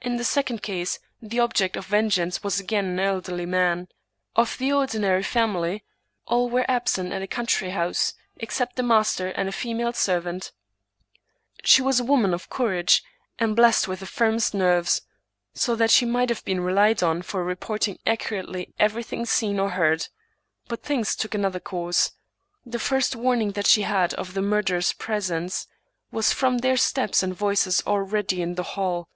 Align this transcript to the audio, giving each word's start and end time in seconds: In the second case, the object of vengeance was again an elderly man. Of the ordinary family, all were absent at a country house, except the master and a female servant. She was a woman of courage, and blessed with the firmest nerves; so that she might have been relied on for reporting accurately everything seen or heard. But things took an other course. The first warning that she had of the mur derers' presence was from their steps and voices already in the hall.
In 0.00 0.16
the 0.16 0.24
second 0.24 0.62
case, 0.62 0.98
the 1.20 1.38
object 1.40 1.76
of 1.76 1.84
vengeance 1.84 2.42
was 2.42 2.58
again 2.58 2.86
an 2.86 2.98
elderly 2.98 3.44
man. 3.44 3.86
Of 4.34 4.56
the 4.56 4.72
ordinary 4.72 5.22
family, 5.22 5.84
all 6.24 6.48
were 6.48 6.64
absent 6.70 7.12
at 7.12 7.20
a 7.20 7.26
country 7.26 7.68
house, 7.68 8.14
except 8.38 8.76
the 8.76 8.82
master 8.82 9.28
and 9.28 9.50
a 9.50 9.52
female 9.52 9.92
servant. 9.92 10.52
She 11.64 11.82
was 11.82 12.00
a 12.00 12.04
woman 12.04 12.32
of 12.32 12.48
courage, 12.48 13.04
and 13.38 13.54
blessed 13.54 13.88
with 13.88 14.00
the 14.00 14.06
firmest 14.06 14.54
nerves; 14.54 15.02
so 15.52 15.76
that 15.76 15.90
she 15.90 16.06
might 16.06 16.30
have 16.30 16.42
been 16.46 16.60
relied 16.62 17.02
on 17.02 17.20
for 17.20 17.44
reporting 17.44 17.98
accurately 18.06 18.72
everything 18.78 19.26
seen 19.26 19.60
or 19.60 19.68
heard. 19.72 20.08
But 20.66 20.82
things 20.82 21.14
took 21.14 21.34
an 21.34 21.44
other 21.44 21.60
course. 21.60 22.12
The 22.64 22.78
first 22.78 23.14
warning 23.14 23.50
that 23.50 23.66
she 23.66 23.82
had 23.82 24.14
of 24.14 24.32
the 24.32 24.40
mur 24.40 24.62
derers' 24.62 24.96
presence 24.96 25.66
was 26.10 26.32
from 26.32 26.56
their 26.56 26.78
steps 26.78 27.22
and 27.22 27.34
voices 27.36 27.82
already 27.86 28.40
in 28.40 28.54
the 28.54 28.62
hall. 28.78 29.10